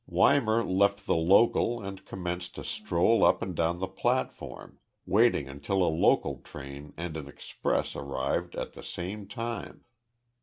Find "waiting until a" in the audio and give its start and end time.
5.05-5.93